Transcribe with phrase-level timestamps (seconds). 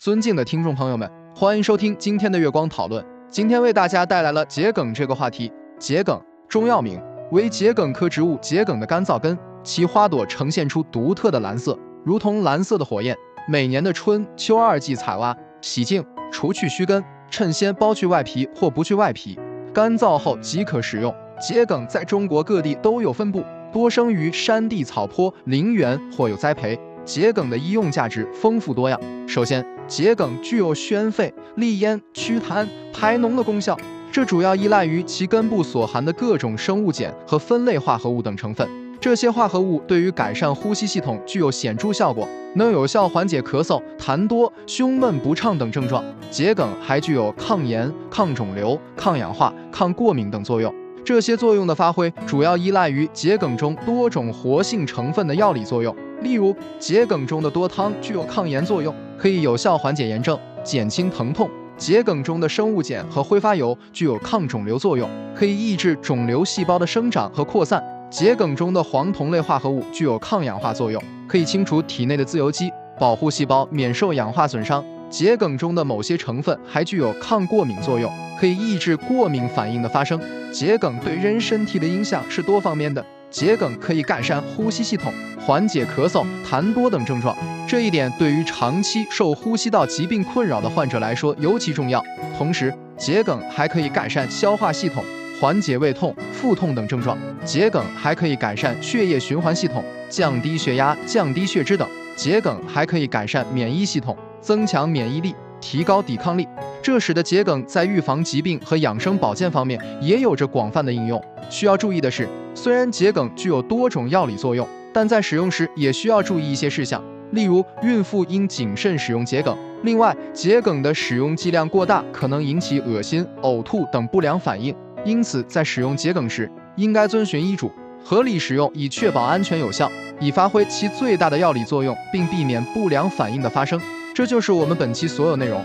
[0.00, 1.06] 尊敬的听众朋友们，
[1.36, 3.04] 欢迎收听今天的月光讨论。
[3.28, 5.52] 今天为大家带来了桔梗这个话题。
[5.78, 6.18] 桔梗，
[6.48, 6.98] 中药名
[7.32, 13.14] 为桔梗科植物桔梗的干燥根，其花朵呈现出独特的蓝色，如同蓝色的火焰。
[13.46, 19.38] 每年的春秋二季采挖、洗净、除去须根，趁鲜剥去外皮或不去外皮，
[19.70, 21.14] 干燥后即可食用。
[21.38, 26.80] 桔梗在中国各地都有分布，多生于山地草坡、陵园或有栽培。
[27.04, 28.98] 桔梗的医用价值丰富多样。
[29.26, 33.76] 首先，桔梗具有宣肺、利咽、祛痰、排脓的功效，
[34.12, 38.68] 这主要依赖于其根部所含的各种生物碱和酚类化合物等成分。
[39.00, 46.04] 这些化合物对于改善呼吸系统具有显著效果，能有效缓解咳嗽、痰多、胸闷不畅等症状。
[46.30, 50.72] 桔梗还具有抗炎、抗肿瘤、抗氧化、抗过敏等作用。
[51.04, 55.92] 这些作用的发挥主要依赖于桔梗中多种活性成分的药理作用。
[56.22, 67.78] 例如，桔梗中的多汤具有抗炎作用，可以有效缓解炎症、减轻疼痛；桔梗中的生物碱和挥发油具有抗肿瘤作用，可以抑制肿瘤细胞的生长和扩散；
[68.10, 80.18] 桔梗中的黄酮类化合物具有抗氧化作用，可以清除体内的自由基，保护细胞免受氧化损伤；桔梗中的某些成分还具有抗过敏作用，可以抑制过敏反应的发生。
[80.50, 83.04] 桔梗对人身体的影响是多方面的。
[83.30, 92.04] 桔梗可以改善呼吸系统，缓解咳嗽、痰多等症状，这一点对于长期受呼吸道疾病困扰的患者来说尤其重要。
[92.36, 95.04] 同时，桔梗还可以改善消化系统，
[95.40, 97.16] 缓解胃痛、腹痛等症状。
[97.44, 101.88] 桔梗还可以改善血液循环系统，降低血压、降低血脂等。
[102.16, 106.46] 桔梗还可以改善免疫系统，增强免疫力，提高抵抗力。
[106.82, 111.22] 这使得桔梗在预防疾病和养生保健方面也有着广泛的应用。
[111.48, 119.56] 需要注意的是，虽然桔梗具有多种药理作用，但在使用时也需要注意一些事项，例如孕妇应谨慎使用桔梗。
[119.82, 124.74] 另外，桔梗的使用剂量过大可能引起恶心、呕吐等不良反应，
[125.04, 127.70] 因此在使用桔梗时应该遵循医嘱，
[128.04, 129.90] 合理使用，以确保安全有效，
[130.20, 133.80] 以发挥其最大的药理作用，并避免不良反应的发生。
[134.14, 135.64] 这就是我们本期所有内容。